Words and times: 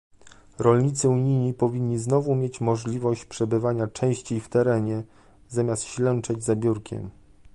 Rolnicy 0.59 1.07
unijni 1.09 1.53
powinni 1.53 1.97
znowu 1.99 2.35
mieć 2.35 2.61
możliwość 2.61 3.25
przebywania 3.25 3.87
częściej 3.87 4.39
w 4.41 4.49
terenie, 4.49 5.03
zamiast 5.49 5.83
ślęczeć 5.83 6.43
za 6.43 6.55
biurkiem 6.55 7.09